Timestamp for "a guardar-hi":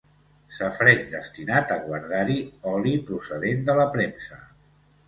1.75-2.41